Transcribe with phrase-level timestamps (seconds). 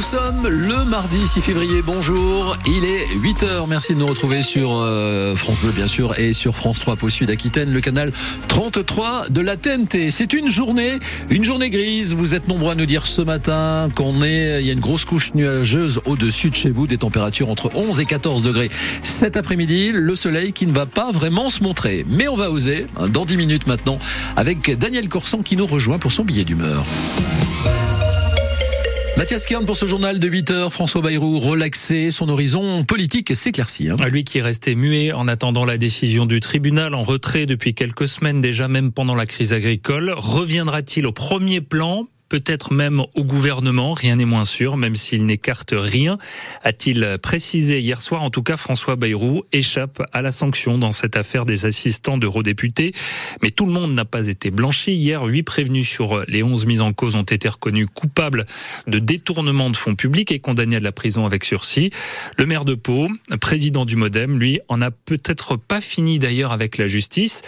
[0.00, 1.82] Nous sommes le mardi 6 février.
[1.82, 2.56] Bonjour.
[2.66, 3.66] Il est 8h.
[3.68, 7.10] Merci de nous retrouver sur euh, France Bleu, bien sûr, et sur France 3 pour
[7.10, 8.10] Sud Aquitaine, le canal
[8.48, 10.10] 33 de la TNT.
[10.10, 12.14] C'est une journée, une journée grise.
[12.14, 15.04] Vous êtes nombreux à nous dire ce matin qu'on est, il y a une grosse
[15.04, 18.70] couche nuageuse au-dessus de chez vous, des températures entre 11 et 14 degrés.
[19.02, 22.06] Cet après-midi, le soleil qui ne va pas vraiment se montrer.
[22.08, 23.98] Mais on va oser, hein, dans 10 minutes maintenant,
[24.34, 26.86] avec Daniel Corsan qui nous rejoint pour son billet d'humeur.
[29.20, 30.72] Mathias Kern pour ce journal de 8 heures.
[30.72, 33.90] François Bayrou relaxé, son horizon politique s'éclaircit.
[33.90, 33.96] Hein.
[34.08, 38.08] Lui qui est resté muet en attendant la décision du tribunal en retrait depuis quelques
[38.08, 42.06] semaines déjà, même pendant la crise agricole, reviendra-t-il au premier plan?
[42.30, 46.16] Peut-être même au gouvernement, rien n'est moins sûr, même s'il n'écarte rien,
[46.62, 48.22] a-t-il précisé hier soir.
[48.22, 52.92] En tout cas, François Bayrou échappe à la sanction dans cette affaire des assistants d'eurodéputés.
[53.42, 54.92] Mais tout le monde n'a pas été blanchi.
[54.92, 58.46] Hier, huit prévenus sur les onze mises en cause ont été reconnus coupables
[58.86, 61.90] de détournement de fonds publics et condamnés à la prison avec sursis.
[62.38, 63.08] Le maire de Pau,
[63.40, 67.42] président du Modem, lui, en a peut-être pas fini d'ailleurs avec la justice.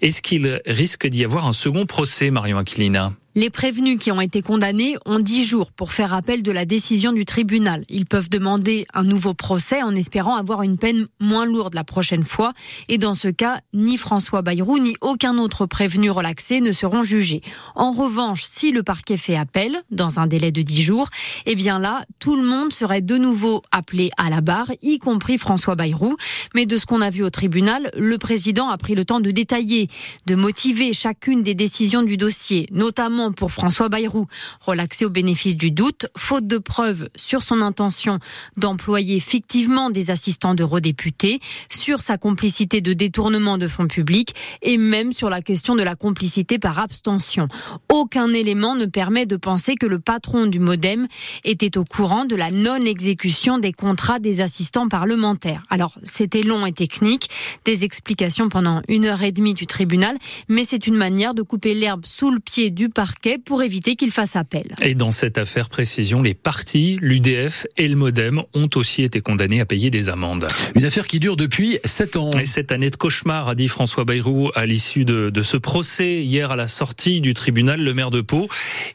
[0.00, 3.12] Est-ce qu'il risque d'y avoir un second procès, Marion Aquilina?
[3.34, 7.12] Les prévenus qui ont été condamnés ont 10 jours pour faire appel de la décision
[7.12, 7.84] du tribunal.
[7.88, 12.24] Ils peuvent demander un nouveau procès en espérant avoir une peine moins lourde la prochaine
[12.24, 12.52] fois.
[12.88, 17.42] Et dans ce cas, ni François Bayrou ni aucun autre prévenu relaxé ne seront jugés.
[17.74, 21.08] En revanche, si le parquet fait appel dans un délai de 10 jours,
[21.44, 25.38] eh bien là, tout le monde serait de nouveau appelé à la barre, y compris
[25.38, 26.16] François Bayrou.
[26.54, 29.30] Mais de ce qu'on a vu au tribunal, le président a pris le temps de
[29.30, 29.88] détailler,
[30.26, 34.26] de motiver chacune des décisions du dossier, notamment pour François Bayrou,
[34.60, 38.18] relaxé au bénéfice du doute, faute de preuves sur son intention
[38.56, 45.12] d'employer fictivement des assistants d'eurodéputés, sur sa complicité de détournement de fonds publics et même
[45.12, 47.48] sur la question de la complicité par abstention.
[47.88, 51.08] Aucun élément ne permet de penser que le patron du Modem
[51.44, 55.62] était au courant de la non-exécution des contrats des assistants parlementaires.
[55.70, 57.28] Alors, c'était long et technique,
[57.64, 60.16] des explications pendant une heure et demie du tribunal,
[60.48, 64.10] mais c'est une manière de couper l'herbe sous le pied du parquet pour éviter qu'il
[64.10, 64.74] fasse appel.
[64.82, 69.60] Et dans cette affaire précision, les partis, l'UDF et le Modem ont aussi été condamnés
[69.60, 70.46] à payer des amendes.
[70.74, 72.30] Une affaire qui dure depuis sept ans.
[72.32, 76.22] Et cette année de cauchemar, a dit François Bayrou à l'issue de, de ce procès
[76.22, 78.46] hier à la sortie du tribunal, le maire de Pau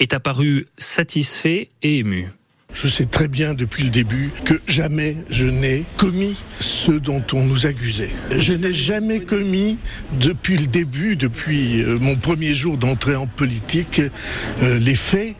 [0.00, 2.30] est apparu satisfait et ému.
[2.72, 7.44] Je sais très bien depuis le début que jamais je n'ai commis ce dont on
[7.44, 8.10] nous accusait.
[8.36, 9.78] Je n'ai jamais commis
[10.20, 14.00] depuis le début, depuis euh, mon premier jour d'entrée en politique,
[14.62, 15.34] euh, les faits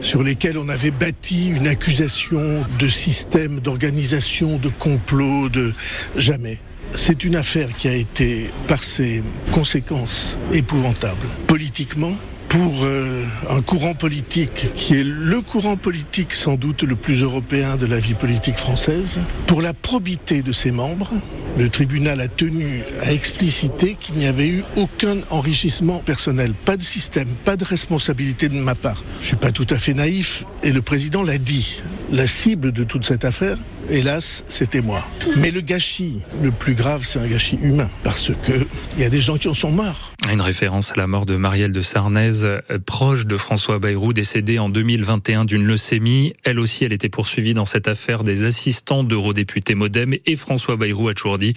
[0.00, 5.72] sur lesquels on avait bâti une accusation de système, d'organisation, de complot, de
[6.16, 6.58] jamais.
[6.94, 9.22] C'est une affaire qui a été, par ses
[9.52, 12.16] conséquences épouvantables, politiquement,
[12.48, 17.76] pour euh, un courant politique qui est le courant politique sans doute le plus européen
[17.76, 21.10] de la vie politique française, pour la probité de ses membres,
[21.58, 26.82] le tribunal a tenu à expliciter qu'il n'y avait eu aucun enrichissement personnel, pas de
[26.82, 29.02] système, pas de responsabilité de ma part.
[29.20, 31.82] Je suis pas tout à fait naïf et le président l'a dit.
[32.12, 33.58] La cible de toute cette affaire,
[33.90, 35.06] hélas, c'était moi.
[35.36, 38.66] Mais le gâchis, le plus grave, c'est un gâchis humain parce que
[38.96, 40.12] il y a des gens qui en sont morts.
[40.32, 44.68] Une référence à la mort de Marielle de Sarnez, proche de François Bayrou, décédée en
[44.68, 46.32] 2021 d'une leucémie.
[46.42, 51.08] Elle aussi, elle était poursuivie dans cette affaire des assistants d'eurodéputés Modem et François Bayrou
[51.08, 51.54] a toujours dit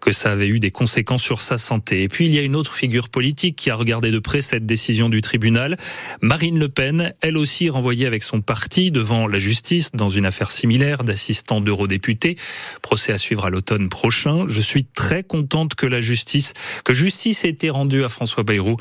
[0.00, 2.02] que ça avait eu des conséquences sur sa santé.
[2.02, 4.66] Et puis, il y a une autre figure politique qui a regardé de près cette
[4.66, 5.76] décision du tribunal.
[6.20, 10.50] Marine Le Pen, elle aussi renvoyée avec son parti devant la justice dans une affaire
[10.50, 12.36] similaire d'assistant d'eurodéputés.
[12.80, 14.46] Procès à suivre à l'automne prochain.
[14.48, 18.76] Je suis très contente que la justice, que justice ait été rendue à François Bayrou.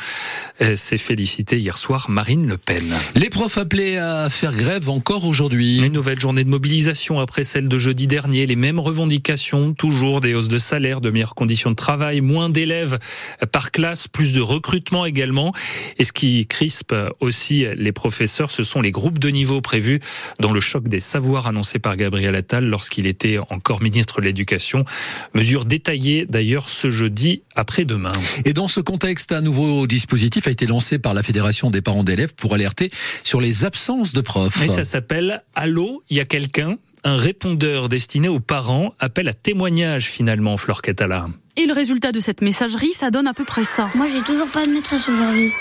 [0.76, 2.96] S'est félicité hier soir Marine Le Pen.
[3.16, 5.80] Les profs appelés à faire grève encore aujourd'hui.
[5.80, 8.46] Une nouvelle journée de mobilisation après celle de jeudi dernier.
[8.46, 13.00] Les mêmes revendications, toujours des hausses de salaire, de meilleures conditions de travail, moins d'élèves
[13.52, 15.54] par classe, plus de recrutement également.
[15.98, 20.00] Et ce qui crispe aussi les professeurs, ce sont les groupes de niveau prévus
[20.40, 24.86] dans le choc des savoirs annoncé par Gabriel Attal lorsqu'il était encore ministre de l'Éducation.
[25.34, 28.12] Mesure détaillée d'ailleurs ce jeudi après-demain.
[28.46, 32.04] Et dans ce contexte, un nouveau dispositif a été lancé par la Fédération des parents
[32.04, 32.92] d'élèves pour alerter
[33.24, 34.62] sur les absences de profs.
[34.62, 36.78] Et ça s'appelle Allô, il y a quelqu'un?
[37.04, 41.30] Un répondeur destiné aux parents appelle à témoignage finalement, Fleur Catala.
[41.56, 43.90] Et le résultat de cette messagerie, ça donne à peu près ça.
[43.96, 45.52] Moi, j'ai toujours pas de maîtresse aujourd'hui.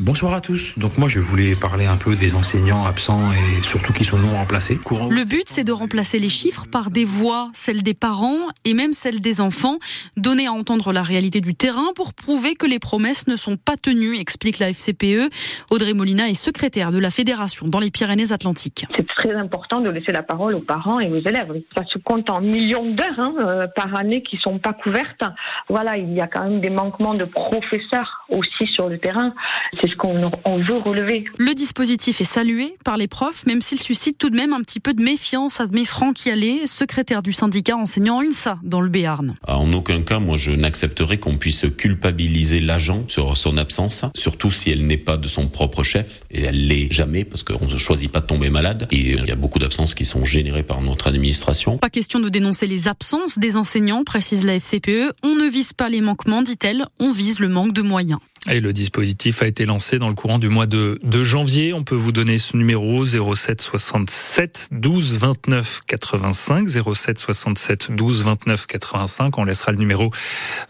[0.00, 0.78] Bonsoir à tous.
[0.78, 4.36] Donc moi je voulais parler un peu des enseignants absents et surtout qui sont non
[4.36, 4.78] remplacés.
[5.10, 8.92] Le but c'est de remplacer les chiffres par des voix, celles des parents et même
[8.92, 9.76] celles des enfants,
[10.16, 13.76] donner à entendre la réalité du terrain pour prouver que les promesses ne sont pas
[13.76, 15.30] tenues, explique la FCPE.
[15.70, 18.86] Audrey Molina est secrétaire de la fédération dans les Pyrénées-Atlantiques.
[18.96, 21.52] C'est très important de laisser la parole aux parents et aux élèves.
[21.76, 25.22] Ça se compte en millions d'heures hein, euh, par année qui sont pas couvertes.
[25.68, 29.32] Voilà, il y a quand même des manquements de professeurs aussi sur le terrain.
[29.82, 31.24] C'est ce qu'on veut relever.
[31.38, 34.78] Le dispositif est salué par les profs, même s'il suscite tout de même un petit
[34.78, 39.34] peu de méfiance, admet Franck Yalé, secrétaire du syndicat enseignant UNSA dans le Béarn.
[39.48, 44.70] En aucun cas, moi, je n'accepterai qu'on puisse culpabiliser l'agent sur son absence, surtout si
[44.70, 48.10] elle n'est pas de son propre chef, et elle l'est jamais, parce qu'on ne choisit
[48.10, 48.86] pas de tomber malade.
[48.92, 51.78] Et il y a beaucoup d'absences qui sont générées par notre administration.
[51.78, 55.12] Pas question de dénoncer les absences des enseignants, précise la FCPE.
[55.24, 58.20] On ne vise pas les manquements, dit-elle, on vise le manque de moyens.
[58.52, 61.72] Et le dispositif a été lancé dans le courant du mois de, janvier.
[61.72, 68.66] On peut vous donner ce numéro 07 67 12 29 85 07 67 12 29
[68.66, 69.38] 85.
[69.38, 70.10] On laissera le numéro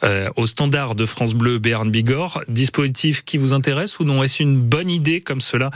[0.04, 2.44] euh, au standard de France Bleu Béarn Bigorre.
[2.46, 4.22] Dispositif qui vous intéresse ou non?
[4.22, 5.70] Est-ce une bonne idée comme cela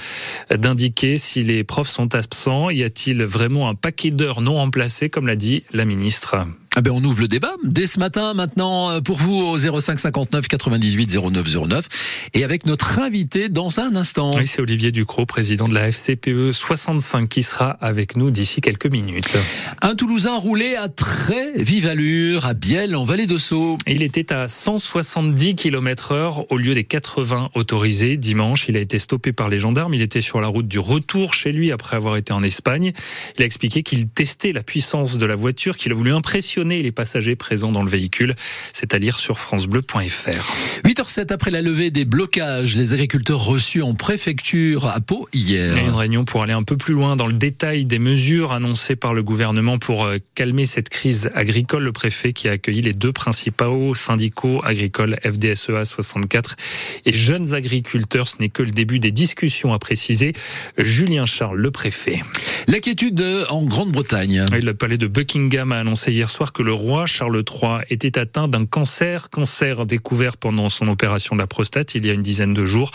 [0.57, 2.71] d'indiquer si les profs sont absents?
[2.71, 6.37] Y a-t-il vraiment un paquet d'heures non remplacées comme l'a dit la ministre?
[6.79, 9.99] Ah ben on ouvre le débat dès ce matin maintenant euh, pour vous au 05
[9.99, 11.89] 59 98 09 09
[12.35, 14.33] et avec notre invité dans un instant.
[14.37, 18.89] Oui, c'est Olivier Ducrot, président de la FCPE 65 qui sera avec nous d'ici quelques
[18.93, 19.39] minutes.
[19.81, 23.79] Un Toulousain roulé à très vive allure à Biel en vallée de Sceaux.
[23.87, 28.69] Il était à 170 km heure au lieu des 80 autorisés dimanche.
[28.69, 29.95] Il a été stoppé par les gendarmes.
[29.95, 32.93] Il était sur la route du retour chez lui après avoir été en Espagne.
[33.39, 36.93] Il a expliqué qu'il testait la puissance de la voiture, qu'il a voulu impressionner les
[36.93, 38.35] passagers présents dans le véhicule.
[38.73, 40.85] C'est à lire sur francebleu.fr.
[40.85, 45.77] 8h07 après la levée des blocages, les agriculteurs reçus en préfecture à Pau hier.
[45.77, 48.97] A une réunion pour aller un peu plus loin dans le détail des mesures annoncées
[48.97, 51.85] par le gouvernement pour euh, calmer cette crise agricole.
[51.85, 56.57] Le préfet qui a accueilli les deux principaux syndicaux agricoles FDSEA 64
[57.05, 58.29] et jeunes agriculteurs.
[58.29, 60.33] Ce n'est que le début des discussions à préciser.
[60.77, 62.23] Julien Charles, le préfet.
[62.67, 64.45] L'inquiétude en Grande-Bretagne.
[64.51, 68.49] le palais de Buckingham a annoncé hier soir que le roi Charles III était atteint
[68.49, 72.55] d'un cancer, cancer découvert pendant son opération de la prostate il y a une dizaine
[72.55, 72.93] de jours.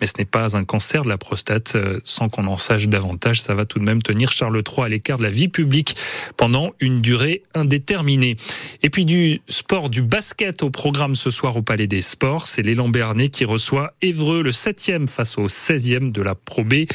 [0.00, 3.40] Mais ce n'est pas un cancer de la prostate, euh, sans qu'on en sache davantage.
[3.40, 5.94] Ça va tout de même tenir Charles III à l'écart de la vie publique
[6.36, 8.36] pendant une durée indéterminée.
[8.82, 12.48] Et puis du sport, du basket au programme ce soir au Palais des Sports.
[12.48, 16.86] C'est l'élan Béarnais qui reçoit Évreux, le 7e face au 16e de la Pro B.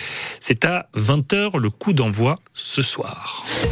[0.41, 3.45] C'est à 20h le coup d'envoi ce soir.